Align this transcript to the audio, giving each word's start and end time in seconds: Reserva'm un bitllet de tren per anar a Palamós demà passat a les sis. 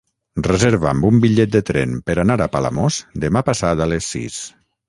Reserva'm 0.45 1.03
un 1.09 1.19
bitllet 1.25 1.51
de 1.57 1.61
tren 1.69 1.93
per 2.09 2.17
anar 2.23 2.39
a 2.47 2.49
Palamós 2.57 2.99
demà 3.27 3.45
passat 3.51 3.85
a 3.87 3.89
les 3.93 4.13
sis. 4.17 4.43